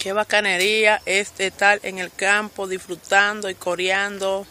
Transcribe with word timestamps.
Qué 0.00 0.14
bacanería 0.14 1.02
es 1.04 1.38
estar 1.38 1.78
en 1.82 1.98
el 1.98 2.10
campo 2.10 2.66
disfrutando 2.66 3.50
y 3.50 3.54
coreando 3.54 4.46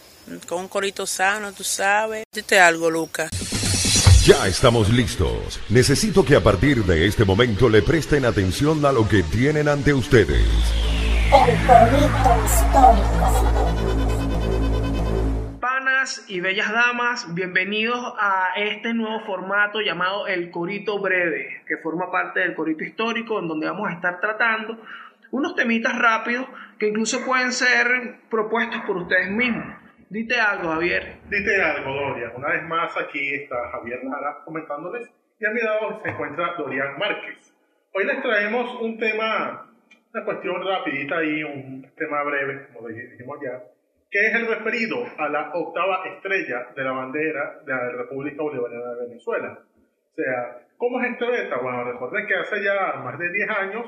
con 0.48 0.60
un 0.60 0.68
corito 0.68 1.08
sano, 1.08 1.52
tú 1.54 1.64
sabes. 1.64 2.24
Dite 2.32 2.60
algo, 2.60 2.92
Lucas. 2.92 3.32
Ya 4.28 4.46
estamos 4.46 4.90
listos. 4.90 5.60
Necesito 5.70 6.24
que 6.24 6.36
a 6.36 6.44
partir 6.44 6.84
de 6.84 7.08
este 7.08 7.26
momento 7.26 7.68
le 7.68 7.82
presten 7.82 8.26
atención 8.26 8.86
a 8.86 8.92
lo 8.92 9.10
que 9.10 9.24
tienen 9.24 9.68
ante 9.68 9.92
ustedes. 9.92 10.46
El 11.34 11.58
corito 11.66 12.46
histórico. 12.46 13.70
Panas 15.60 16.26
y 16.28 16.42
bellas 16.42 16.72
damas, 16.72 17.34
bienvenidos 17.34 18.14
a 18.20 18.50
este 18.56 18.94
nuevo 18.94 19.26
formato 19.26 19.82
llamado 19.82 20.28
El 20.28 20.52
Corito 20.52 21.00
Breve, 21.00 21.64
que 21.68 21.78
forma 21.78 22.12
parte 22.12 22.42
del 22.42 22.54
Corito 22.54 22.84
Histórico, 22.84 23.40
en 23.40 23.48
donde 23.48 23.66
vamos 23.66 23.90
a 23.90 23.94
estar 23.94 24.22
tratando 24.22 24.78
unos 25.32 25.56
temitas 25.56 25.98
rápidos 25.98 26.48
que 26.78 26.88
incluso 26.88 27.26
pueden 27.26 27.52
ser 27.52 28.22
propuestos 28.30 28.82
por 28.88 28.98
ustedes 28.98 29.30
mismos. 29.30 29.76
Dite 30.10 30.40
algo, 30.40 30.70
Javier. 30.70 31.20
Dite 31.30 31.62
algo, 31.62 31.94
Dorian. 31.94 32.32
Una 32.36 32.50
vez 32.50 32.64
más 32.64 32.98
aquí 32.98 33.36
está 33.36 33.70
Javier 33.72 34.00
Lara 34.04 34.40
comentándoles 34.44 35.08
y 35.40 35.46
a 35.46 35.52
mi 35.52 35.62
lado 35.62 36.02
se 36.02 36.10
encuentra 36.10 36.56
Dorian 36.58 36.98
Márquez. 36.98 37.54
Hoy 37.94 38.06
les 38.06 38.22
traemos 38.22 38.82
un 38.82 38.98
tema, 38.98 39.72
una 40.14 40.26
cuestión 40.26 40.66
rapidita 40.66 41.24
y 41.24 41.44
un 41.44 41.92
tema 41.96 42.24
breve, 42.24 42.68
como 42.74 42.88
dijimos 42.88 43.38
ya, 43.44 43.64
que 44.10 44.28
es 44.28 44.36
el 44.36 44.48
referido 44.48 44.98
a 45.18 45.30
la 45.30 45.52
octava 45.54 46.04
estrella 46.06 46.68
de 46.76 46.84
la 46.84 46.92
bandera 46.92 47.60
de 47.66 47.72
la 47.72 47.92
República 47.92 48.42
Bolivariana 48.42 48.96
de 48.96 49.08
Venezuela. 49.08 49.60
O 50.12 50.16
sea, 50.16 50.68
¿cómo 50.78 51.00
es 51.02 51.12
esta 51.12 51.30
beta? 51.30 51.58
Bueno, 51.62 51.84
recuerden 51.84 52.26
que 52.26 52.36
hace 52.36 52.64
ya 52.64 52.94
más 53.04 53.18
de 53.20 53.32
10 53.32 53.50
años 53.50 53.86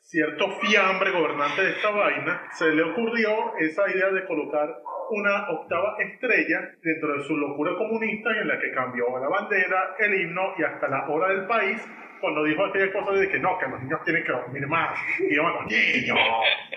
cierto 0.00 0.50
fiambre 0.60 1.10
gobernante 1.12 1.62
de 1.62 1.70
esta 1.70 1.90
vaina, 1.90 2.48
se 2.52 2.70
le 2.72 2.82
ocurrió 2.82 3.56
esa 3.58 3.88
idea 3.90 4.10
de 4.10 4.26
colocar 4.26 4.68
una 5.10 5.50
octava 5.50 5.96
estrella 5.98 6.70
dentro 6.82 7.16
de 7.16 7.24
su 7.24 7.36
locura 7.36 7.76
comunista 7.76 8.30
en 8.30 8.48
la 8.48 8.58
que 8.58 8.72
cambió 8.72 9.06
la 9.18 9.28
bandera, 9.28 9.96
el 9.98 10.20
himno 10.20 10.54
y 10.58 10.62
hasta 10.64 10.88
la 10.88 11.08
hora 11.08 11.28
del 11.28 11.46
país 11.46 11.80
cuando 12.20 12.44
dijo 12.44 12.64
aquella 12.64 12.92
cosa 12.92 13.12
de 13.12 13.28
que 13.28 13.38
no, 13.38 13.58
que 13.58 13.66
los 13.66 13.82
niños 13.82 14.00
tienen 14.04 14.24
que 14.24 14.32
dormir 14.32 14.66
más. 14.66 14.98
Y 15.18 15.34
yo, 15.34 15.42
bueno, 15.42 15.62
niños, 15.62 16.18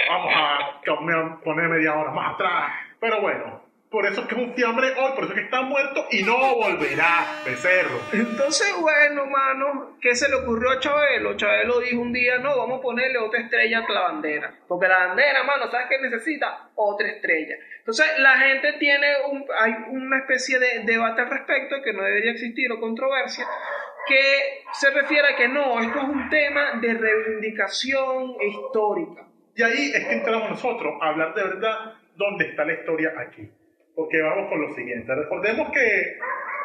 vamos 0.07 0.33
a 0.35 1.39
poner 1.43 1.69
media 1.69 1.93
hora 1.95 2.11
más 2.11 2.35
atrás. 2.35 2.71
Pero 2.99 3.21
bueno, 3.21 3.62
por 3.93 4.07
eso 4.07 4.21
es 4.21 4.27
que 4.27 4.33
es 4.33 4.41
un 4.41 4.55
fiambre 4.55 4.87
hoy, 4.97 5.11
por 5.13 5.25
eso 5.25 5.33
es 5.33 5.39
que 5.39 5.45
está 5.45 5.61
muerto 5.61 6.07
y 6.09 6.23
no 6.23 6.55
volverá, 6.55 7.43
becerro. 7.45 7.99
Entonces, 8.11 8.75
bueno, 8.81 9.27
mano, 9.27 9.99
¿qué 10.01 10.15
se 10.15 10.27
le 10.29 10.37
ocurrió 10.37 10.71
a 10.71 10.79
Chabelo? 10.79 11.37
Chabelo 11.37 11.79
dijo 11.79 12.01
un 12.01 12.11
día, 12.11 12.39
no, 12.39 12.57
vamos 12.57 12.79
a 12.79 12.81
ponerle 12.81 13.19
otra 13.19 13.41
estrella 13.41 13.85
a 13.87 13.91
la 13.93 14.01
bandera. 14.01 14.55
Porque 14.67 14.87
la 14.87 14.97
bandera, 15.09 15.43
mano, 15.43 15.69
¿sabes 15.69 15.85
qué 15.89 15.99
necesita? 16.01 16.71
Otra 16.73 17.07
estrella. 17.07 17.55
Entonces, 17.77 18.07
la 18.17 18.35
gente 18.39 18.73
tiene 18.79 19.09
un, 19.29 19.45
hay 19.59 19.73
una 19.89 20.17
especie 20.17 20.57
de 20.57 20.79
debate 20.85 21.21
al 21.21 21.29
respecto 21.29 21.75
que 21.83 21.93
no 21.93 22.01
debería 22.01 22.31
existir 22.31 22.71
o 22.71 22.79
controversia, 22.79 23.45
que 24.07 24.63
se 24.71 24.89
refiere 24.89 25.33
a 25.33 25.35
que 25.35 25.47
no, 25.49 25.79
esto 25.79 25.99
es 25.99 26.05
un 26.05 26.29
tema 26.31 26.79
de 26.81 26.95
reivindicación 26.95 28.37
histórica. 28.41 29.27
Y 29.55 29.61
ahí 29.61 29.91
es 29.93 30.03
que 30.03 30.13
entramos 30.13 30.49
nosotros 30.49 30.95
a 30.99 31.09
hablar 31.09 31.35
de 31.35 31.43
verdad 31.43 31.93
dónde 32.15 32.45
está 32.45 32.65
la 32.65 32.73
historia 32.73 33.13
aquí 33.19 33.51
porque 33.95 34.21
vamos 34.21 34.49
con 34.49 34.61
lo 34.61 34.73
siguiente. 34.73 35.13
Recordemos 35.13 35.71
que 35.71 36.17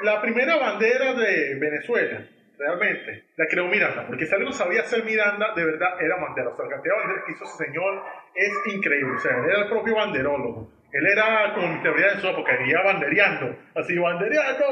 la 0.02 0.20
primera 0.20 0.56
bandera 0.56 1.14
de 1.14 1.54
Venezuela, 1.56 2.24
realmente, 2.58 3.24
la 3.36 3.46
creó 3.46 3.66
Miranda, 3.66 4.06
porque 4.06 4.26
si 4.26 4.34
algo 4.34 4.52
sabía 4.52 4.82
hacer 4.82 5.04
Miranda, 5.04 5.54
de 5.54 5.64
verdad 5.64 6.00
era 6.00 6.16
bandera. 6.16 6.50
O 6.50 6.56
sea, 6.56 6.64
la 6.64 6.72
cantidad 6.72 6.94
de 6.94 7.00
banderas 7.00 7.24
que 7.26 7.32
hizo 7.32 7.44
ese 7.44 7.64
señor 7.64 8.02
es 8.34 8.74
increíble. 8.74 9.16
O 9.16 9.20
sea, 9.20 9.32
era 9.32 9.62
el 9.62 9.68
propio 9.68 9.94
banderólogo. 9.96 10.72
Él 10.90 11.06
era 11.06 11.52
como 11.54 11.68
mi 11.68 11.82
teoría 11.82 12.14
de 12.14 12.20
su 12.20 12.28
época, 12.28 12.58
iba 12.66 12.82
bandereando, 12.82 13.58
así 13.74 13.98
bandereando. 13.98 14.64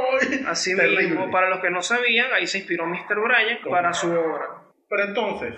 Así 0.48 0.74
mismo, 0.74 1.30
para 1.30 1.50
los 1.50 1.60
que 1.60 1.70
no 1.70 1.82
sabían, 1.82 2.32
ahí 2.32 2.46
se 2.46 2.58
inspiró 2.58 2.86
Mr. 2.86 3.20
Bryan 3.20 3.58
para 3.68 3.92
su 3.92 4.10
obra. 4.10 4.62
Pero 4.88 5.04
entonces, 5.04 5.54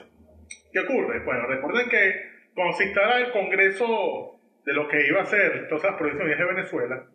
¿qué 0.73 0.81
ocurre? 0.81 1.21
Bueno, 1.21 1.47
recuerden 1.47 1.89
que 1.89 2.28
cuando 2.55 2.77
se 2.77 2.87
instala 2.87 3.19
el 3.19 3.31
Congreso 3.31 4.38
de 4.69 4.75
lo 4.75 4.87
que 4.87 5.01
iba 5.06 5.23
a 5.23 5.25
ser 5.25 5.67
todas 5.67 5.84
las 5.84 5.97
provincias 5.97 6.39
de 6.39 6.45
Venezuela, 6.45 7.06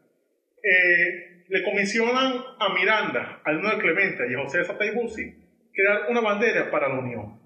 eh, 0.63 1.43
le 1.49 1.63
comisionan 1.63 2.33
a 2.57 2.73
Miranda, 2.73 3.41
a 3.45 3.51
de 3.51 3.77
Clemente 3.77 4.23
y 4.27 4.33
a 4.33 4.41
José 4.41 4.63
Sataybusi 4.63 5.35
crear 5.71 6.09
una 6.09 6.21
bandera 6.21 6.71
para 6.71 6.87
la 6.87 6.97
Unión. 6.97 7.39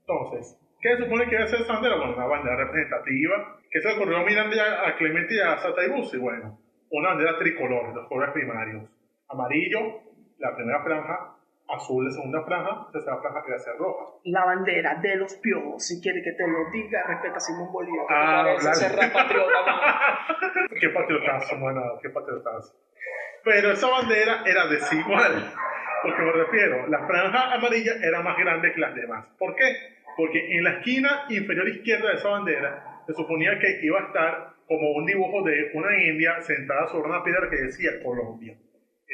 Entonces, 0.00 0.58
¿qué 0.80 0.96
se 0.96 1.04
supone 1.04 1.28
que 1.28 1.36
iba 1.36 1.44
a 1.44 1.46
ser 1.46 1.60
esa 1.60 1.74
bandera? 1.74 1.94
Bueno, 1.96 2.16
una 2.16 2.26
bandera 2.26 2.56
representativa. 2.56 3.60
¿Qué 3.70 3.80
se 3.80 3.88
le 3.88 3.94
ocurrió 3.94 4.16
a 4.16 4.24
Miranda, 4.24 4.88
a 4.88 4.96
Clemente 4.96 5.36
y 5.36 5.38
a 5.38 5.56
Sataybusi? 5.58 6.18
Bueno, 6.18 6.58
una 6.90 7.10
bandera 7.10 7.38
tricolor, 7.38 7.94
los 7.94 8.08
colores 8.08 8.34
primarios. 8.34 8.90
Amarillo, 9.28 10.02
la 10.38 10.56
primera 10.56 10.82
franja, 10.82 11.36
azul 11.72 12.04
de 12.04 12.12
segunda 12.12 12.42
franja, 12.44 12.86
tercera 12.92 13.16
franja 13.18 13.42
que 13.44 13.50
va 13.50 13.56
a 13.56 13.60
ser 13.60 13.76
roja. 13.76 14.04
La 14.24 14.44
bandera 14.44 14.94
de 14.96 15.16
los 15.16 15.34
piojos, 15.36 15.84
si 15.84 16.00
quiere 16.00 16.22
que 16.22 16.32
te 16.32 16.46
lo 16.46 16.70
diga, 16.70 17.02
respeta 17.06 17.36
a 17.36 17.40
Simón 17.40 17.72
Bolívar. 17.72 18.06
Ah, 18.10 18.54
claro. 18.60 18.76
ser 18.76 19.12
patriota, 19.12 20.26
qué 20.80 20.88
patriotazo, 20.90 21.58
bueno, 21.58 21.82
qué 22.02 22.10
patriotazo. 22.10 22.74
Pero 23.44 23.72
esa 23.72 23.88
bandera 23.88 24.42
era 24.46 24.66
desigual. 24.68 25.52
Porque 26.02 26.22
me 26.22 26.32
refiero, 26.32 26.88
la 26.88 27.06
franja 27.06 27.54
amarilla 27.54 27.92
era 28.02 28.22
más 28.22 28.36
grande 28.36 28.72
que 28.72 28.80
las 28.80 28.94
demás. 28.94 29.26
¿Por 29.38 29.54
qué? 29.54 29.64
Porque 30.16 30.56
en 30.56 30.64
la 30.64 30.78
esquina 30.78 31.26
inferior 31.28 31.68
izquierda 31.68 32.08
de 32.08 32.14
esa 32.16 32.28
bandera 32.28 33.02
se 33.06 33.14
suponía 33.14 33.58
que 33.58 33.78
iba 33.82 34.00
a 34.00 34.06
estar 34.06 34.52
como 34.66 34.90
un 34.92 35.06
dibujo 35.06 35.42
de 35.42 35.70
una 35.74 35.96
india 36.02 36.40
sentada 36.42 36.88
sobre 36.88 37.08
una 37.08 37.22
piedra 37.22 37.48
que 37.50 37.56
decía 37.56 38.02
Colombia. 38.02 38.56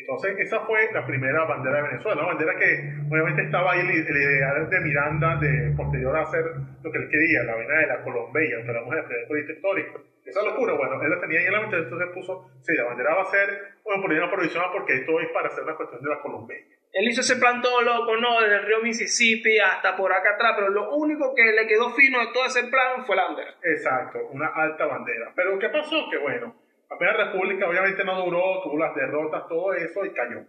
Entonces, 0.00 0.38
esa 0.38 0.60
fue 0.60 0.90
la 0.92 1.04
primera 1.06 1.44
bandera 1.44 1.76
de 1.76 1.88
Venezuela, 1.88 2.22
una 2.22 2.32
bandera 2.32 2.56
que 2.58 2.92
obviamente 3.10 3.42
estaba 3.42 3.72
ahí 3.72 3.80
el, 3.80 3.90
ideal 3.90 4.70
de 4.70 4.80
Miranda 4.80 5.36
de 5.36 5.74
posterior 5.76 6.16
a 6.16 6.22
hacer 6.22 6.44
lo 6.82 6.90
que 6.90 6.98
él 6.98 7.08
quería, 7.10 7.42
la 7.44 7.54
vaina 7.56 7.78
de 7.78 7.86
la 7.86 8.02
Colombia, 8.02 8.62
que 8.62 8.68
hablamos 8.68 8.92
en 8.92 8.98
el 8.98 9.04
primer 9.04 9.26
proyecto 9.26 9.52
histórico. 9.52 10.00
Esa 10.24 10.44
locura, 10.44 10.74
bueno, 10.74 11.02
él 11.02 11.10
la 11.10 11.20
tenía 11.20 11.40
ahí 11.40 11.46
en 11.46 11.52
la 11.52 11.60
mente, 11.62 11.76
entonces 11.76 12.08
puso, 12.12 12.50
sí, 12.60 12.74
la 12.76 12.84
bandera 12.84 13.14
va 13.14 13.22
a 13.22 13.30
ser 13.30 13.48
una 13.84 14.02
política 14.02 14.30
provisional 14.30 14.70
porque 14.72 14.94
esto 14.96 15.20
es 15.20 15.28
para 15.32 15.48
hacer 15.48 15.64
una 15.64 15.74
cuestión 15.74 16.02
de 16.02 16.08
la 16.08 16.20
Colombia. 16.20 16.58
Él 16.92 17.08
hizo 17.08 17.20
ese 17.20 17.36
plan 17.36 17.60
todo 17.60 17.82
loco, 17.82 18.16
¿no? 18.16 18.40
Desde 18.40 18.56
el 18.56 18.66
río 18.66 18.80
Mississippi 18.82 19.58
hasta 19.58 19.96
por 19.96 20.12
acá 20.12 20.34
atrás, 20.34 20.54
pero 20.56 20.70
lo 20.70 20.94
único 20.96 21.34
que 21.34 21.44
le 21.52 21.66
quedó 21.66 21.90
fino 21.90 22.18
de 22.20 22.32
todo 22.32 22.46
ese 22.46 22.64
plan 22.64 23.04
fue 23.06 23.16
la 23.16 23.24
bandera. 23.24 23.54
Exacto, 23.62 24.18
una 24.32 24.48
alta 24.48 24.86
bandera. 24.86 25.32
Pero 25.34 25.58
¿qué 25.58 25.68
pasó? 25.68 26.08
Que 26.10 26.18
bueno, 26.18 26.54
la 26.90 26.96
Primera 26.96 27.24
República 27.24 27.68
obviamente 27.68 28.04
no 28.04 28.24
duró, 28.24 28.62
tuvo 28.62 28.78
las 28.78 28.94
derrotas, 28.94 29.46
todo 29.48 29.74
eso 29.74 30.04
y 30.04 30.10
cayó. 30.10 30.40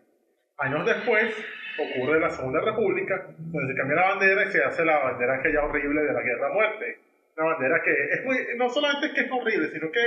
Años 0.58 0.86
después 0.86 1.36
ocurre 1.78 2.20
la 2.20 2.30
Segunda 2.30 2.62
República, 2.62 3.26
donde 3.38 3.74
se 3.74 3.78
cambia 3.78 3.96
la 3.96 4.10
bandera 4.10 4.44
y 4.44 4.52
se 4.52 4.64
hace 4.64 4.86
la 4.86 5.00
bandera 5.00 5.36
aquella 5.36 5.64
horrible 5.64 6.02
de 6.02 6.14
la 6.14 6.22
guerra 6.22 6.54
muerte. 6.54 7.00
Una 7.38 7.54
bandera 7.54 7.82
que 7.84 7.92
es 7.92 8.26
muy, 8.26 8.38
no 8.58 8.70
solamente 8.70 9.08
es 9.08 9.14
que 9.14 9.22
es 9.22 9.32
horrible, 9.32 9.70
sino 9.70 9.92
que 9.92 10.00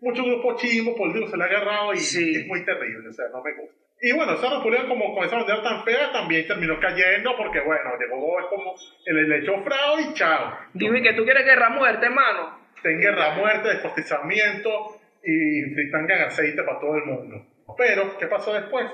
muchos 0.00 0.24
grupos 0.24 0.60
chimos 0.60 0.96
políticos 0.96 1.30
se 1.30 1.36
le 1.36 1.44
ha 1.44 1.46
agarrado 1.46 1.92
y 1.94 1.98
es 1.98 2.46
muy 2.46 2.64
terrible, 2.64 3.08
o 3.08 3.12
sea, 3.12 3.26
no 3.32 3.42
me 3.42 3.52
gusta. 3.54 3.74
Y 4.02 4.12
bueno, 4.12 4.32
esa 4.32 4.48
república 4.48 4.88
como 4.88 5.14
con 5.14 5.24
esa 5.24 5.36
bandera 5.36 5.62
tan 5.62 5.84
fea 5.84 6.10
también 6.12 6.46
terminó 6.46 6.80
cayendo 6.80 7.36
porque 7.36 7.60
bueno, 7.60 7.90
llegó 7.98 8.40
es 8.40 8.46
como 8.46 8.74
el 9.04 9.32
hecho 9.32 9.62
frao 9.62 10.00
y 10.00 10.14
chao. 10.14 10.58
Dime 10.72 11.02
que 11.02 11.12
tú 11.12 11.24
quieres 11.24 11.44
guerra 11.44 11.68
muerte, 11.68 12.06
hermano. 12.06 12.58
Ten 12.82 12.98
guerra 12.98 13.34
muerte, 13.34 13.68
despostizamiento, 13.68 14.99
y 15.22 15.62
fritangan 15.74 16.22
aceite 16.22 16.62
para 16.62 16.80
todo 16.80 16.96
el 16.96 17.04
mundo. 17.04 17.46
Pero, 17.76 18.16
¿qué 18.18 18.26
pasó 18.26 18.52
después? 18.52 18.86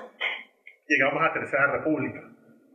Llegamos 0.89 1.23
a 1.25 1.33
Tercera 1.33 1.73
República, 1.73 2.23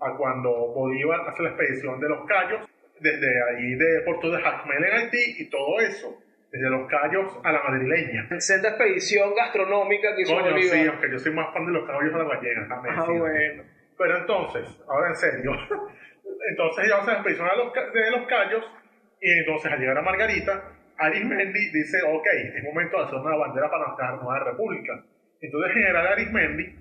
a 0.01 0.17
cuando 0.17 0.49
Bolívar 0.73 1.21
hace 1.29 1.43
la 1.43 1.49
expedición 1.49 1.99
de 1.99 2.09
los 2.09 2.25
Cayos, 2.25 2.67
desde 2.99 3.27
ahí 3.49 3.75
de 3.75 4.01
Puerto 4.05 4.31
de 4.31 4.41
Jacmel 4.41 4.83
en 4.83 4.93
Haití 4.93 5.35
y 5.39 5.49
todo 5.49 5.79
eso, 5.79 6.17
desde 6.51 6.69
los 6.69 6.87
Cayos 6.89 7.39
a 7.43 7.51
la 7.51 7.63
madrileña. 7.63 8.27
Esa 8.31 8.55
expedición 8.55 9.33
gastronómica 9.35 10.15
que 10.15 10.23
hizo 10.23 10.33
Coño, 10.33 10.51
Bolívar. 10.51 10.77
sí, 10.77 10.87
aunque 10.87 11.11
yo 11.11 11.19
soy 11.19 11.33
más 11.33 11.53
fan 11.53 11.65
de 11.65 11.71
los 11.71 11.87
Cayos 11.87 12.13
a 12.13 12.17
la 12.17 12.35
gallega 12.35 12.67
también. 12.67 12.95
Ah, 12.97 13.05
bueno. 13.07 13.63
Pero 13.97 14.17
entonces, 14.17 14.83
ahora 14.87 15.09
en 15.09 15.15
serio, 15.15 15.51
entonces 16.49 16.87
ya 16.89 16.97
hace 16.97 17.07
la 17.07 17.13
expedición 17.13 17.47
de 17.47 17.57
los, 17.57 17.93
de 17.93 18.11
los 18.11 18.27
Cayos 18.27 18.65
y 19.21 19.31
entonces 19.31 19.71
al 19.71 19.79
llegar 19.79 19.97
a 19.97 20.01
Margarita, 20.01 20.63
Arismendi 21.01 21.71
dice, 21.71 21.99
ok, 22.03 22.27
es 22.55 22.63
momento 22.63 22.97
de 22.97 23.03
hacer 23.05 23.17
una 23.17 23.35
bandera 23.35 23.69
para 23.69 23.87
nuestra 23.87 24.15
nueva 24.17 24.39
república. 24.39 25.03
Entonces 25.41 25.73
General 25.73 26.07
Arismendi 26.07 26.75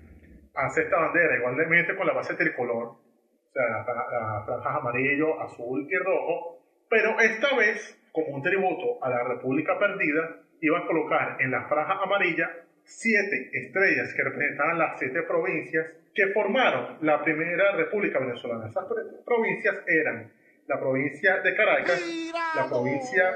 hace 0.55 0.83
esta 0.83 0.99
bandera 0.99 1.37
igualmente 1.37 1.97
con 1.97 2.07
la 2.07 2.13
base 2.13 2.35
tricolor, 2.35 2.85
o 2.85 3.53
sea, 3.53 3.69
las 3.69 3.87
la 3.87 4.43
franjas 4.45 4.77
amarillo, 4.77 5.41
azul 5.41 5.87
y 5.91 5.97
rojo, 5.97 6.59
pero 6.89 7.19
esta 7.19 7.57
vez, 7.57 7.99
como 8.13 8.37
un 8.37 8.43
tributo 8.43 9.03
a 9.03 9.09
la 9.09 9.25
república 9.25 9.79
perdida, 9.79 10.37
iba 10.61 10.79
a 10.79 10.87
colocar 10.87 11.37
en 11.41 11.51
la 11.51 11.67
franja 11.69 12.03
amarilla 12.03 12.51
siete 12.85 13.51
estrellas 13.53 14.13
que 14.15 14.23
representaban 14.23 14.79
las 14.79 14.99
siete 14.99 15.23
provincias 15.23 15.87
que 16.15 16.27
formaron 16.29 16.99
la 17.01 17.23
primera 17.23 17.73
república 17.77 18.19
venezolana. 18.19 18.69
Esas 18.69 18.85
provincias 19.25 19.77
eran 19.87 20.31
la 20.67 20.79
provincia 20.79 21.41
de 21.41 21.55
Caracas, 21.55 22.33
la 22.57 22.69
provincia 22.69 23.33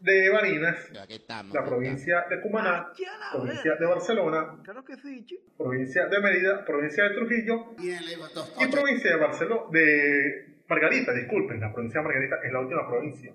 de 0.00 0.30
Barinas, 0.30 0.90
la 1.52 1.64
provincia 1.64 2.24
de 2.28 2.40
Cumaná, 2.40 2.88
provincia 3.32 3.74
de 3.78 3.86
Barcelona, 3.86 4.56
Claro 4.64 4.84
que 4.84 4.96
sí, 4.96 5.24
chico. 5.24 5.42
provincia 5.56 6.06
de 6.06 6.20
Mérida, 6.20 6.64
provincia 6.64 7.04
de 7.04 7.10
Trujillo 7.14 7.74
y 7.78 8.66
provincia 8.70 9.10
de 9.10 9.16
Barcelona, 9.16 9.62
de 9.70 10.46
Margarita, 10.68 11.12
disculpen, 11.12 11.60
la 11.60 11.72
provincia 11.72 12.00
de 12.00 12.04
Margarita 12.06 12.36
es 12.44 12.52
la 12.52 12.60
última 12.60 12.86
provincia. 12.88 13.32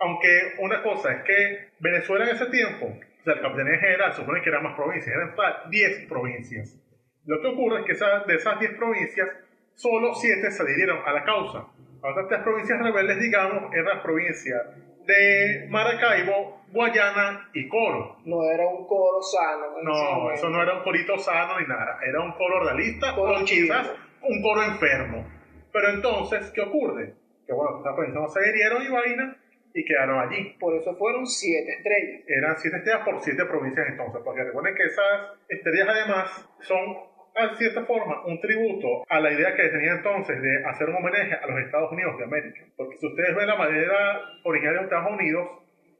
Aunque 0.00 0.54
una 0.58 0.82
cosa 0.82 1.12
es 1.12 1.22
que 1.24 1.68
Venezuela 1.78 2.24
en 2.28 2.34
ese 2.36 2.46
tiempo, 2.46 2.86
o 2.86 3.24
sea, 3.24 3.34
el 3.34 3.40
Capitanía 3.40 3.78
General 3.78 4.12
supone 4.12 4.42
que 4.42 4.48
eran 4.48 4.64
más 4.64 4.74
provincias, 4.76 5.14
eran 5.14 5.30
total 5.30 5.70
10 5.70 6.06
provincias. 6.08 6.76
Lo 7.24 7.40
que 7.40 7.46
ocurre 7.48 7.80
es 7.80 7.86
que 7.86 7.92
esa- 7.92 8.24
de 8.26 8.34
esas 8.34 8.58
10 8.58 8.72
provincias, 8.76 9.28
solo 9.74 10.12
7 10.14 10.50
se 10.50 10.62
adhirieron 10.62 10.98
a 11.06 11.12
la 11.12 11.22
causa. 11.24 11.68
Las 12.02 12.10
otras 12.12 12.26
tres 12.28 12.40
provincias 12.42 12.80
rebeldes, 12.82 13.20
digamos, 13.20 13.72
eran 13.72 13.84
las 13.94 14.02
provincias 14.02 14.60
de 15.06 15.66
Maracaibo, 15.68 16.62
Guayana 16.72 17.50
y 17.52 17.68
Coro. 17.68 18.18
No 18.24 18.42
era 18.44 18.66
un 18.66 18.86
coro 18.86 19.20
sano. 19.22 19.66
No, 19.82 20.30
eso 20.32 20.48
no 20.48 20.62
era 20.62 20.76
un 20.76 20.82
corito 20.82 21.18
sano 21.18 21.58
ni 21.60 21.66
nada, 21.66 21.98
era 22.06 22.20
un 22.20 22.32
coro 22.32 22.64
realista 22.64 23.14
Coro 23.14 23.40
o 23.40 23.44
quizás 23.44 23.90
un 24.22 24.42
coro 24.42 24.62
enfermo. 24.62 25.26
Pero 25.72 25.90
entonces, 25.90 26.50
¿qué 26.50 26.60
ocurre? 26.60 27.14
Que 27.46 27.52
bueno, 27.52 27.82
provincias 27.82 28.08
no 28.08 28.28
se 28.28 28.40
adhirieron 28.40 28.82
y 28.82 28.88
vaina 28.88 29.36
y 29.74 29.84
quedaron 29.84 30.20
allí. 30.20 30.56
Por 30.60 30.74
eso 30.74 30.94
fueron 30.96 31.26
siete 31.26 31.72
estrellas. 31.76 32.22
Eran 32.26 32.56
siete 32.58 32.76
estrellas 32.78 33.04
por 33.04 33.20
siete 33.20 33.44
provincias 33.46 33.86
entonces, 33.88 34.20
porque 34.24 34.44
recuerden 34.44 34.74
que 34.74 34.84
esas 34.84 35.38
estrellas 35.48 35.88
además 35.88 36.48
son, 36.60 36.96
a 37.34 37.56
cierta 37.56 37.84
forma, 37.84 38.24
un 38.26 38.40
tributo 38.40 39.04
a 39.08 39.20
la 39.20 39.32
idea 39.32 39.54
que 39.54 39.68
tenía 39.68 39.92
entonces 39.92 40.40
de 40.40 40.64
hacer 40.66 40.88
un 40.88 40.96
homenaje 40.96 41.34
a 41.34 41.46
los 41.46 41.58
Estados 41.60 41.92
Unidos 41.92 42.18
de 42.18 42.24
América. 42.24 42.64
Porque 42.76 42.96
si 42.98 43.06
ustedes 43.06 43.34
ven 43.34 43.46
la 43.46 43.54
bandera 43.54 44.20
original 44.44 44.76
de 44.76 44.82
Estados 44.82 45.10
Unidos, 45.12 45.48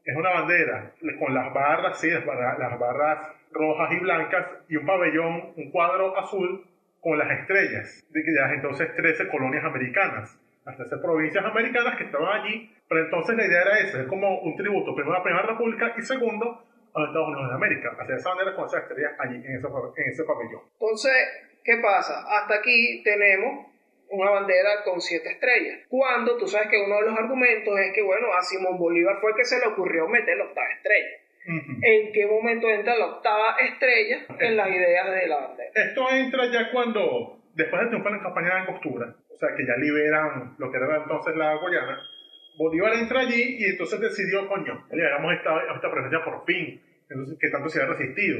es 0.05 0.15
una 0.15 0.31
bandera 0.31 0.91
con 1.19 1.33
las 1.33 1.53
barras, 1.53 1.99
sí, 1.99 2.09
las 2.09 2.25
barras, 2.25 2.59
las 2.59 2.79
rojas 3.51 3.91
y 3.91 3.99
blancas 3.99 4.47
y 4.67 4.75
un 4.75 4.85
pabellón, 4.85 5.53
un 5.55 5.71
cuadro 5.71 6.17
azul 6.17 6.65
con 6.99 7.17
las 7.17 7.29
estrellas 7.39 8.05
de 8.09 8.21
ya 8.21 8.53
entonces 8.53 8.93
13 8.95 9.27
colonias 9.29 9.63
americanas, 9.63 10.39
las 10.65 10.77
13 10.77 10.97
provincias 10.97 11.45
americanas 11.45 11.97
que 11.97 12.05
estaban 12.05 12.41
allí, 12.41 12.71
pero 12.87 13.05
entonces 13.05 13.35
la 13.35 13.45
idea 13.45 13.61
era 13.61 13.79
esa, 13.79 14.01
es 14.01 14.07
como 14.07 14.39
un 14.41 14.55
tributo, 14.55 14.95
primero 14.95 15.15
a 15.15 15.19
la 15.19 15.23
Primera 15.23 15.45
República 15.45 15.93
y 15.97 16.01
segundo 16.01 16.63
a 16.93 16.99
los 16.99 17.09
Estados 17.09 17.27
Unidos 17.29 17.49
de 17.49 17.55
América, 17.55 17.95
hacer 17.99 18.15
esa 18.15 18.29
bandera 18.29 18.55
con 18.55 18.65
esas 18.65 18.83
estrellas 18.83 19.13
allí 19.19 19.35
en 19.35 19.55
ese, 19.55 19.67
en 19.67 20.09
ese 20.11 20.23
pabellón. 20.23 20.61
Entonces, 20.73 21.13
¿qué 21.63 21.77
pasa? 21.81 22.23
Hasta 22.27 22.55
aquí 22.55 23.01
tenemos 23.03 23.67
una 24.09 24.31
bandera 24.31 24.83
con 24.83 25.01
siete 25.01 25.31
estrellas. 25.31 25.79
Cuando 25.89 26.37
tú 26.37 26.47
sabes 26.47 26.69
que 26.69 26.81
uno 26.81 26.97
de 26.97 27.09
los 27.09 27.17
argumentos 27.17 27.79
es 27.79 27.93
que, 27.93 28.03
bueno, 28.03 28.27
a 28.33 28.41
Simón 28.41 28.77
Bolívar 28.77 29.17
fue 29.19 29.35
que 29.35 29.43
se 29.43 29.59
le 29.59 29.73
ocurrió 29.73 30.07
meter 30.07 30.37
la 30.37 30.45
octava 30.45 30.67
estrella. 30.69 31.17
¿En 31.45 32.13
qué 32.13 32.25
momento 32.25 32.69
entra 32.69 32.95
la 32.95 33.07
octava 33.07 33.57
estrella 33.59 34.25
en 34.39 34.55
las 34.55 34.69
ideas 34.69 35.11
de 35.11 35.27
la 35.27 35.37
bandera? 35.39 35.71
Esto 35.75 36.09
entra 36.11 36.45
ya 36.45 36.71
cuando, 36.71 37.41
después 37.53 37.81
de 37.81 37.87
triunfar 37.89 38.13
en 38.13 38.19
campaña 38.19 38.47
de 38.47 38.61
Angostura, 38.61 39.15
o 39.29 39.37
sea 39.37 39.49
que 39.57 39.65
ya 39.65 39.75
liberan 39.75 40.55
lo 40.57 40.71
que 40.71 40.77
era 40.77 40.97
entonces 40.97 41.35
la 41.35 41.55
Guayana, 41.55 42.01
Bolívar 42.57 42.93
entra 42.93 43.21
allí 43.21 43.57
y 43.59 43.65
entonces 43.65 43.99
decidió, 43.99 44.47
coño, 44.47 44.85
le 44.91 45.05
hagamos 45.05 45.33
esta, 45.33 45.61
esta 45.73 45.91
presencia 45.91 46.23
por 46.23 46.45
fin, 46.45 46.81
entonces 47.09 47.37
que 47.39 47.49
tanto 47.49 47.69
se 47.69 47.81
había 47.81 47.95
resistido. 47.95 48.39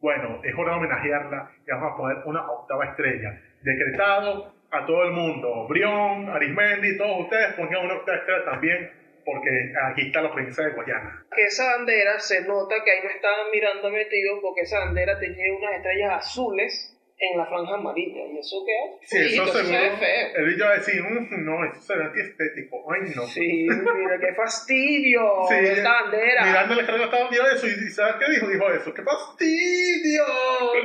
Bueno, 0.00 0.40
es 0.44 0.54
hora 0.54 0.72
de 0.72 0.78
homenajearla 0.78 1.50
y 1.66 1.70
vamos 1.70 1.92
a 1.92 1.96
poner 1.96 2.16
una 2.26 2.50
octava 2.50 2.84
estrella. 2.86 3.40
Decretado 3.62 4.54
a 4.70 4.86
todo 4.86 5.04
el 5.04 5.12
mundo, 5.12 5.66
Brión, 5.66 6.28
Arismendi, 6.28 6.98
todos 6.98 7.20
ustedes 7.20 7.54
pongan 7.54 7.86
una 7.86 7.94
octava 7.94 8.18
estrella 8.18 8.44
también, 8.44 8.90
porque 9.24 9.72
aquí 9.90 10.08
está 10.08 10.20
la 10.20 10.32
provincia 10.32 10.64
de 10.64 10.72
Guayana. 10.72 11.24
Que 11.34 11.44
esa 11.44 11.76
bandera 11.76 12.18
se 12.18 12.46
nota 12.46 12.74
que 12.84 12.90
ahí 12.90 13.00
no 13.02 13.08
estaban 13.08 13.50
mirando 13.50 13.90
metidos 13.90 14.40
porque 14.42 14.60
esa 14.62 14.80
bandera 14.80 15.18
tenía 15.18 15.56
unas 15.56 15.76
estrellas 15.76 16.12
azules 16.18 16.93
en 17.32 17.38
la 17.38 17.46
franja 17.46 17.74
amarilla. 17.74 18.26
¿Y 18.26 18.38
eso 18.38 18.56
qué 18.66 18.72
hace? 19.04 19.28
Sí, 19.28 19.34
eso 19.34 19.46
se 19.46 19.62
ve 19.62 19.90
feo. 19.96 20.28
Él 20.36 20.54
iba 20.56 20.68
a 20.68 20.74
decir, 20.74 21.02
"Mm, 21.02 21.44
no, 21.44 21.64
eso 21.64 21.80
será 21.80 22.06
antiestético. 22.06 22.84
Ay, 22.92 23.12
no. 23.14 23.22
Sí, 23.26 23.66
mira, 23.68 24.18
qué 24.20 24.34
fastidio 24.34 25.22
Sí, 25.48 25.54
esta 25.60 26.02
bandera. 26.02 26.44
Mirando 26.44 26.74
la 26.74 26.86
carga 26.86 27.04
estaba 27.04 27.30
vio 27.30 27.46
eso 27.46 27.66
y 27.66 27.90
¿sabes 27.90 28.16
qué 28.16 28.32
dijo? 28.32 28.48
Dijo 28.48 28.70
eso. 28.70 28.92
¡Qué 28.94 29.02
fastidio! 29.02 30.24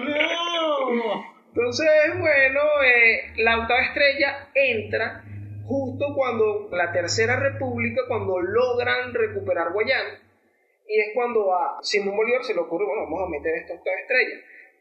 ¡No! 0.06 1.40
Entonces, 1.48 1.88
bueno, 2.18 2.62
eh, 2.84 3.34
la 3.38 3.60
octava 3.60 3.82
estrella 3.82 4.50
entra 4.54 5.24
justo 5.66 6.06
cuando 6.16 6.70
la 6.72 6.92
Tercera 6.92 7.40
República, 7.40 8.02
cuando 8.08 8.40
logran 8.40 9.14
recuperar 9.14 9.72
Guayana, 9.74 10.22
y 10.88 11.00
es 11.00 11.08
cuando 11.14 11.54
a 11.54 11.80
Simón 11.82 12.16
Bolívar 12.18 12.44
se 12.44 12.54
le 12.54 12.62
ocurre, 12.62 12.86
bueno, 12.86 13.04
vamos 13.04 13.28
a 13.28 13.30
meter 13.30 13.54
esta 13.56 13.74
octava 13.74 13.96
estrella. 14.00 14.36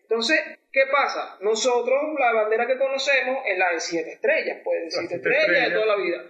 Entonces, 0.09 0.41
¿qué 0.73 0.83
pasa? 0.91 1.37
Nosotros, 1.41 2.01
la 2.19 2.33
bandera 2.33 2.67
que 2.67 2.79
conocemos 2.79 3.43
es 3.47 3.59
la 3.59 3.73
de 3.73 3.81
siete 3.81 4.13
estrellas, 4.13 4.59
pues 4.65 4.85
de 4.85 4.91
siete 4.91 5.09
siete 5.21 5.29
estrellas 5.39 5.69
de 5.69 5.75
toda 5.75 5.87
la 5.87 5.97
vida. 6.03 6.25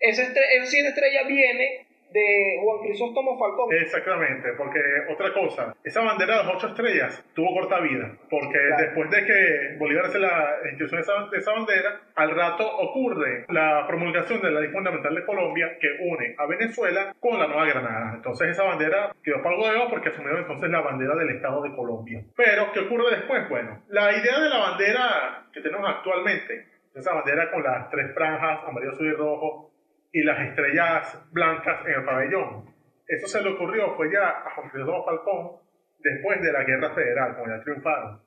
Esa, 0.00 0.22
estre- 0.22 0.46
esa 0.56 0.66
siete 0.66 0.88
estrellas 0.88 1.26
viene 1.26 1.87
de 2.12 2.58
Juan 2.62 2.78
Crisóstomo 2.82 3.38
Falcón. 3.38 3.72
Exactamente, 3.74 4.52
porque 4.56 4.80
otra 5.10 5.32
cosa, 5.32 5.74
esa 5.84 6.00
bandera 6.02 6.38
de 6.38 6.44
las 6.44 6.54
ocho 6.54 6.68
estrellas 6.68 7.24
tuvo 7.34 7.52
corta 7.54 7.80
vida, 7.80 8.10
porque 8.30 8.58
Claro. 8.58 8.82
después 8.82 9.10
de 9.10 9.24
que 9.24 9.76
Bolívar 9.78 10.06
hace 10.06 10.18
la 10.18 10.56
institución 10.70 11.00
de 11.00 11.02
esa, 11.02 11.26
de 11.30 11.38
esa 11.38 11.52
bandera, 11.52 12.00
al 12.14 12.30
rato 12.34 12.66
ocurre 12.78 13.44
la 13.48 13.84
promulgación 13.86 14.40
de 14.40 14.50
la 14.50 14.60
ley 14.60 14.70
fundamental 14.70 15.14
de 15.14 15.24
Colombia 15.24 15.76
que 15.80 15.88
une 16.00 16.34
a 16.38 16.46
Venezuela 16.46 17.14
con 17.20 17.38
la 17.38 17.46
Nueva 17.46 17.66
Granada. 17.66 18.12
Entonces 18.16 18.48
esa 18.50 18.64
bandera 18.64 19.14
quedó 19.22 19.42
para 19.42 19.54
algo 19.54 19.68
de 19.68 19.76
oro 19.76 19.90
porque 19.90 20.08
asumieron 20.08 20.40
entonces 20.40 20.70
la 20.70 20.80
bandera 20.80 21.14
del 21.14 21.30
Estado 21.30 21.62
de 21.62 21.74
Colombia. 21.76 22.22
Pero, 22.36 22.72
¿qué 22.72 22.80
ocurre 22.80 23.16
después? 23.16 23.48
Bueno, 23.48 23.82
la 23.88 24.12
idea 24.12 24.38
de 24.40 24.48
la 24.48 24.58
bandera 24.58 25.46
que 25.52 25.60
tenemos 25.60 25.88
actualmente, 25.88 26.66
esa 26.94 27.14
bandera 27.14 27.50
con 27.50 27.62
las 27.62 27.88
tres 27.90 28.12
franjas, 28.14 28.60
amarillo, 28.66 28.92
azul 28.92 29.06
y 29.06 29.12
rojo, 29.12 29.70
y 30.12 30.22
las 30.22 30.40
estrellas 30.40 31.28
blancas 31.32 31.86
en 31.86 31.92
el 31.92 32.04
pabellón. 32.04 32.74
Eso 33.06 33.26
se 33.26 33.42
le 33.42 33.50
ocurrió, 33.50 33.94
fue 33.96 34.12
ya 34.12 34.28
a 34.28 34.54
Juan 34.54 34.70
Cristóbal 34.70 35.02
Falcón, 35.04 35.56
después 35.98 36.40
de 36.42 36.52
la 36.52 36.64
Guerra 36.64 36.94
Federal, 36.94 37.36
cuando 37.36 37.56
ya 37.56 37.62
triunfaron. 37.62 38.20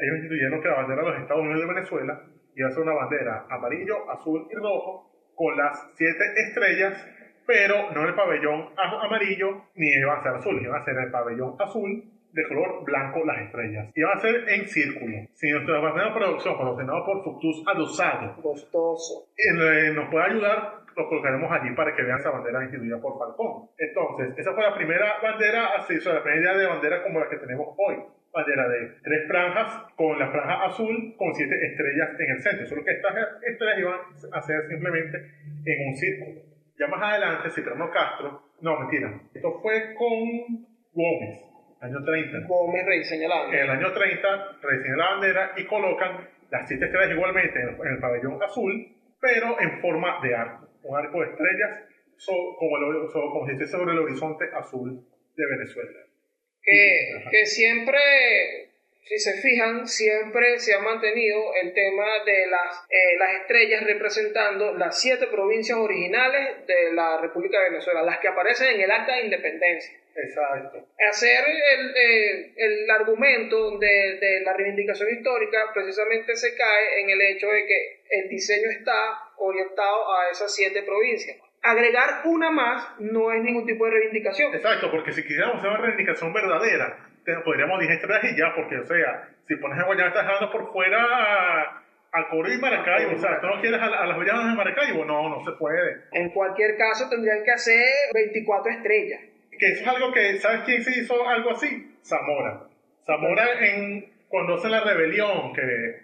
Ellos 0.00 0.16
instituyeron 0.16 0.62
que 0.62 0.68
la 0.68 0.76
bandera 0.76 1.02
de 1.02 1.08
los 1.10 1.20
Estados 1.20 1.42
Unidos 1.42 1.60
de 1.60 1.74
Venezuela 1.74 2.22
iba 2.54 2.68
a 2.68 2.70
ser 2.72 2.82
una 2.82 2.94
bandera 2.94 3.46
amarillo, 3.50 4.10
azul 4.10 4.46
y 4.50 4.54
rojo, 4.54 5.10
con 5.34 5.56
las 5.56 5.90
siete 5.94 6.24
estrellas, 6.48 7.06
pero 7.46 7.90
no 7.92 8.02
en 8.02 8.08
el 8.08 8.14
pabellón 8.14 8.68
amarillo, 8.76 9.64
ni 9.74 9.88
iban 9.88 10.18
a 10.18 10.22
ser 10.22 10.32
azul, 10.34 10.60
iban 10.60 10.80
a 10.80 10.84
ser 10.84 10.96
el 10.98 11.10
pabellón 11.10 11.54
azul, 11.58 12.04
de 12.32 12.46
color 12.46 12.84
blanco 12.84 13.24
las 13.24 13.38
estrellas. 13.40 13.90
Iban 13.94 14.16
a 14.16 14.20
ser 14.20 14.48
en 14.48 14.68
círculo. 14.68 15.16
Si 15.34 15.50
nuestra 15.50 15.80
bandera 15.80 16.08
de 16.08 16.14
producción, 16.14 16.58
patrocinado 16.58 17.04
por 17.04 17.22
Fructus 17.22 17.64
Adosado, 17.66 18.36
Costoso. 18.42 19.28
eh, 19.36 19.92
nos 19.94 20.10
puede 20.10 20.24
ayudar, 20.26 20.80
lo 20.98 21.08
colocaremos 21.08 21.50
allí 21.50 21.74
para 21.74 21.94
que 21.94 22.02
vean 22.02 22.18
esa 22.18 22.30
bandera 22.30 22.62
instituida 22.62 23.00
por 23.00 23.18
Falcón. 23.18 23.70
Entonces, 23.78 24.36
esa 24.36 24.52
fue 24.52 24.64
la 24.64 24.74
primera 24.74 25.20
bandera, 25.22 25.76
así, 25.76 25.96
o 25.96 26.00
sea, 26.00 26.14
la 26.14 26.22
primera 26.22 26.42
idea 26.42 26.56
de 26.58 26.66
bandera 26.66 27.02
como 27.02 27.20
la 27.20 27.28
que 27.28 27.36
tenemos 27.36 27.68
hoy. 27.78 27.96
Bandera 28.32 28.68
de 28.68 28.98
tres 29.02 29.26
franjas, 29.26 29.86
con 29.96 30.18
la 30.18 30.30
franja 30.30 30.66
azul, 30.66 31.14
con 31.16 31.34
siete 31.34 31.54
estrellas 31.54 32.10
en 32.18 32.30
el 32.30 32.42
centro. 32.42 32.66
Solo 32.66 32.84
que 32.84 32.92
estas 32.92 33.14
estrellas 33.42 33.78
iban 33.78 34.00
a 34.32 34.40
ser 34.42 34.68
simplemente 34.68 35.16
en 35.64 35.88
un 35.88 35.94
círculo. 35.96 36.40
Ya 36.78 36.86
más 36.88 37.02
adelante, 37.02 37.50
Cipriano 37.50 37.90
Castro, 37.90 38.42
no, 38.60 38.78
mentira, 38.80 39.20
esto 39.32 39.60
fue 39.62 39.94
con 39.94 40.66
Gómez, 40.92 41.40
año 41.80 42.04
30. 42.04 42.46
Gómez 42.46 42.86
rediseña 42.86 43.28
la 43.28 43.40
bandera. 43.42 43.64
En 43.64 43.70
el 43.70 43.76
año 43.78 43.92
30 43.92 44.28
rediseñan 44.62 44.98
la 44.98 45.10
bandera 45.10 45.52
y 45.56 45.64
colocan 45.64 46.28
las 46.50 46.68
siete 46.68 46.86
estrellas 46.86 47.12
igualmente 47.12 47.60
en 47.60 47.92
el 47.92 47.98
pabellón 47.98 48.42
azul, 48.42 48.72
pero 49.20 49.60
en 49.60 49.80
forma 49.80 50.20
de 50.22 50.34
arco. 50.34 50.67
Un 50.88 50.96
arco 50.98 51.20
de 51.20 51.26
estrellas 51.30 51.84
so- 52.16 52.56
como, 52.58 52.76
el- 52.78 53.08
so- 53.12 53.30
como 53.30 53.46
si 53.46 53.52
esté 53.52 53.66
sobre 53.66 53.92
el 53.92 53.98
horizonte 54.00 54.46
azul 54.54 55.04
de 55.36 55.46
Venezuela. 55.46 56.00
que, 56.62 57.14
Ajá. 57.16 57.30
que 57.30 57.46
siempre, 57.46 57.98
si 59.04 59.18
se 59.18 59.40
fijan, 59.40 59.86
siempre 59.86 60.58
se 60.58 60.74
ha 60.74 60.80
mantenido 60.80 61.54
el 61.62 61.72
tema 61.72 62.04
de 62.26 62.46
las, 62.48 62.84
eh, 62.90 63.16
las 63.18 63.34
estrellas 63.40 63.84
representando 63.84 64.74
las 64.74 65.00
siete 65.00 65.28
provincias 65.28 65.78
originales 65.78 66.66
de 66.66 66.92
la 66.92 67.20
República 67.22 67.58
de 67.62 67.70
Venezuela, 67.70 68.02
las 68.02 68.18
que 68.18 68.28
aparecen 68.28 68.74
en 68.74 68.80
el 68.82 68.90
acta 68.90 69.16
de 69.16 69.24
independencia. 69.24 69.98
Exacto. 70.14 70.88
Hacer 71.08 71.44
el, 71.46 71.96
eh, 71.96 72.52
el 72.56 72.90
argumento 72.90 73.78
de, 73.78 74.18
de 74.20 74.40
la 74.40 74.52
reivindicación 74.52 75.08
histórica 75.10 75.70
precisamente 75.72 76.34
se 76.36 76.54
cae 76.56 77.00
en 77.02 77.10
el 77.10 77.20
hecho 77.22 77.46
de 77.48 77.64
que 77.64 78.00
el 78.10 78.28
diseño 78.28 78.68
está 78.70 79.22
orientado 79.40 80.12
a 80.16 80.30
esas 80.30 80.54
siete 80.54 80.82
provincias. 80.82 81.36
Agregar 81.62 82.20
una 82.24 82.50
más 82.50 82.88
no 83.00 83.32
es 83.32 83.42
ningún 83.42 83.66
tipo 83.66 83.84
de 83.86 83.92
reivindicación. 83.92 84.54
Exacto, 84.54 84.90
porque 84.90 85.12
si 85.12 85.22
quisiéramos 85.22 85.56
hacer 85.58 85.70
una 85.70 85.80
reivindicación 85.80 86.32
verdadera, 86.32 86.98
te- 87.24 87.34
podríamos 87.44 87.80
10 87.80 87.92
estrellas 87.92 88.24
y 88.24 88.38
ya, 88.38 88.54
porque, 88.54 88.76
o 88.78 88.84
sea, 88.84 89.28
si 89.46 89.56
pones 89.56 89.78
a 89.78 89.84
Guayana, 89.84 90.08
estás 90.08 90.26
dejando 90.26 90.52
por 90.52 90.72
fuera 90.72 91.82
a 92.12 92.28
Coro 92.30 92.52
y 92.52 92.58
Maracaibo. 92.58 93.14
O 93.14 93.18
sea, 93.18 93.40
¿tú 93.40 93.46
no 93.48 93.60
quieres 93.60 93.80
a, 93.80 93.86
a 93.86 94.06
las 94.06 94.18
villanas 94.18 94.46
de 94.46 94.56
Maracaibo? 94.56 95.04
No, 95.04 95.28
no 95.28 95.44
se 95.44 95.52
puede. 95.58 96.02
En 96.12 96.30
cualquier 96.30 96.76
caso 96.76 97.08
tendrían 97.10 97.42
que 97.44 97.50
hacer 97.50 97.84
24 98.14 98.72
estrellas. 98.72 99.20
Que 99.58 99.66
eso 99.72 99.82
es 99.82 99.88
algo 99.88 100.12
que, 100.12 100.38
¿sabes 100.38 100.60
quién 100.64 100.82
se 100.82 101.00
hizo 101.00 101.28
algo 101.28 101.50
así? 101.50 101.96
Zamora. 102.04 102.62
Zamora 103.04 103.44
en, 103.66 104.12
cuando 104.28 104.54
hace 104.54 104.68
la 104.68 104.84
rebelión, 104.84 105.52
que 105.52 106.00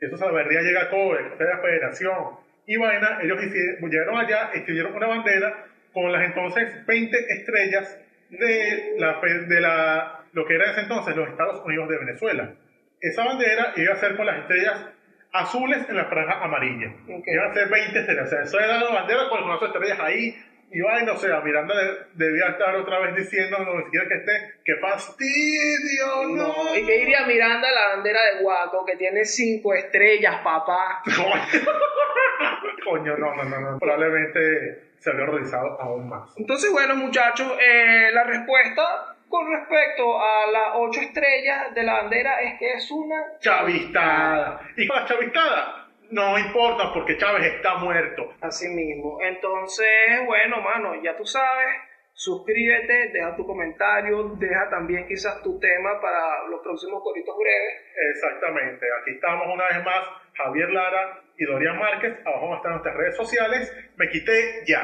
eso 0.00 0.16
se 0.18 0.30
verdad 0.30 0.60
llega 0.62 0.82
a 0.82 0.90
Coro, 0.90 1.38
que 1.38 1.44
la 1.44 1.58
federación 1.58 2.47
y 2.68 2.76
vaina, 2.76 3.18
ellos 3.22 3.42
hicieron, 3.42 3.90
llegaron 3.90 4.16
allá, 4.18 4.50
escribieron 4.54 4.94
una 4.94 5.06
bandera 5.08 5.64
con 5.92 6.12
las 6.12 6.22
entonces 6.22 6.86
20 6.86 7.16
estrellas 7.32 7.98
de, 8.30 8.94
la, 8.98 9.20
de 9.20 9.60
la, 9.60 10.20
lo 10.34 10.46
que 10.46 10.54
era 10.54 10.66
en 10.66 10.70
ese 10.72 10.80
entonces 10.82 11.16
los 11.16 11.28
Estados 11.28 11.64
Unidos 11.64 11.88
de 11.88 11.98
Venezuela. 11.98 12.52
Esa 13.00 13.24
bandera 13.24 13.72
iba 13.76 13.94
a 13.94 13.96
ser 13.96 14.16
con 14.16 14.26
las 14.26 14.40
estrellas 14.40 14.84
azules 15.32 15.88
en 15.88 15.96
la 15.96 16.04
franja 16.06 16.44
amarilla. 16.44 16.88
Ok. 17.08 17.26
Iban 17.26 17.50
a 17.50 17.54
ser 17.54 17.68
20 17.70 17.98
estrellas. 18.00 18.26
O 18.26 18.30
sea, 18.30 18.42
eso 18.42 18.60
era 18.60 18.78
la 18.78 18.90
bandera 18.90 19.28
con 19.30 19.48
las 19.48 19.62
estrellas 19.62 19.98
ahí. 20.00 20.36
Y 20.70 20.82
vaina, 20.82 21.12
o 21.12 21.16
sea, 21.16 21.40
Miranda 21.40 21.74
de- 21.74 21.96
debía 22.26 22.48
estar 22.50 22.74
otra 22.76 22.98
vez 22.98 23.14
diciendo, 23.16 23.56
no 23.60 23.82
siquiera 23.86 24.06
que 24.06 24.14
esté, 24.16 24.32
¡qué 24.66 24.74
fastidio! 24.76 26.28
¡No! 26.36 26.48
No, 26.64 26.76
¿y 26.76 26.84
qué 26.84 26.98
diría 26.98 27.24
Miranda 27.26 27.70
la 27.72 27.94
bandera 27.96 28.20
de 28.24 28.42
Guaco 28.42 28.84
que 28.84 28.96
tiene 28.96 29.24
5 29.24 29.74
estrellas, 29.74 30.36
papá? 30.44 31.00
Coño, 32.88 33.16
no, 33.18 33.34
no, 33.34 33.44
no, 33.44 33.60
no. 33.60 33.78
Probablemente 33.78 34.92
se 34.98 35.10
había 35.10 35.24
horrorizado 35.24 35.80
aún 35.80 36.08
más. 36.08 36.34
Entonces, 36.38 36.72
bueno, 36.72 36.96
muchachos, 36.96 37.52
eh, 37.60 38.10
la 38.12 38.24
respuesta 38.24 39.14
con 39.28 39.46
respecto 39.50 40.18
a 40.18 40.50
las 40.50 40.68
8 40.76 41.00
estrellas 41.00 41.74
de 41.74 41.82
la 41.82 41.94
bandera 42.02 42.40
es 42.40 42.58
que 42.58 42.72
es 42.74 42.90
una 42.90 43.38
chavistada. 43.40 44.60
Y 44.76 44.86
la 44.86 45.04
chavistada 45.04 45.88
no 46.10 46.38
importa 46.38 46.92
porque 46.94 47.18
Chávez 47.18 47.54
está 47.54 47.74
muerto. 47.74 48.32
Así 48.40 48.68
mismo. 48.68 49.18
Entonces, 49.20 49.86
bueno, 50.24 50.62
mano, 50.62 51.02
ya 51.02 51.16
tú 51.16 51.26
sabes. 51.26 51.68
Suscríbete, 52.14 53.10
deja 53.12 53.36
tu 53.36 53.46
comentario, 53.46 54.30
deja 54.40 54.68
también 54.70 55.06
quizás 55.06 55.40
tu 55.40 55.60
tema 55.60 56.00
para 56.00 56.48
los 56.48 56.60
próximos 56.62 57.00
coritos 57.00 57.36
breves. 57.38 57.74
Exactamente. 58.12 58.86
Aquí 59.00 59.12
estamos 59.12 59.46
una 59.46 59.68
vez 59.68 59.84
más, 59.84 60.04
Javier 60.34 60.70
Lara 60.70 61.27
y 61.38 61.44
Dorian 61.44 61.78
Márquez. 61.78 62.14
Abajo 62.24 62.56
están 62.56 62.72
nuestras 62.72 62.96
redes 62.96 63.16
sociales. 63.16 63.72
Me 63.96 64.08
quité 64.10 64.64
ya. 64.66 64.82